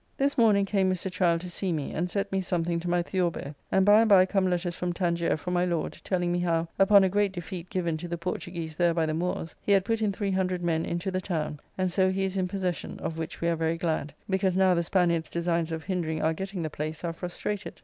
This 0.17 0.35
morning 0.35 0.65
came 0.65 0.91
Mr. 0.91 1.11
Child 1.11 1.41
to 1.41 1.49
see 1.51 1.71
me, 1.71 1.91
and 1.91 2.09
set 2.09 2.31
me 2.31 2.41
something 2.41 2.79
to 2.79 2.89
my 2.89 3.03
Theorbo, 3.03 3.53
and 3.71 3.85
by 3.85 3.99
and 3.99 4.09
by 4.09 4.25
come 4.25 4.49
letters 4.49 4.73
from 4.75 4.93
Tangier 4.93 5.37
from 5.37 5.53
my 5.53 5.63
Lord, 5.63 6.01
telling 6.03 6.31
me 6.31 6.39
how, 6.39 6.67
upon 6.79 7.03
a 7.03 7.07
great 7.07 7.31
defete 7.33 7.69
given 7.69 7.97
to 7.97 8.07
the 8.07 8.17
Portuguese 8.17 8.77
there 8.77 8.95
by 8.95 9.05
the 9.05 9.13
Moors, 9.13 9.53
he 9.61 9.73
had 9.73 9.85
put 9.85 10.01
in 10.01 10.11
300 10.11 10.63
men 10.63 10.87
into 10.87 11.11
the 11.11 11.21
town, 11.21 11.59
and 11.77 11.91
so 11.91 12.09
he 12.09 12.25
is 12.25 12.35
in 12.35 12.47
possession, 12.47 12.97
of 12.99 13.19
which 13.19 13.41
we 13.41 13.47
are 13.47 13.55
very 13.55 13.77
glad, 13.77 14.11
because 14.27 14.57
now 14.57 14.73
the 14.73 14.81
Spaniard's 14.81 15.29
designs 15.29 15.71
of 15.71 15.83
hindering 15.83 16.19
our 16.23 16.33
getting 16.33 16.63
the 16.63 16.71
place 16.71 17.03
are 17.03 17.13
frustrated. 17.13 17.79